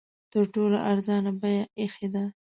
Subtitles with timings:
[0.31, 2.23] تر ټولو ارزانه بیه ایښې ده.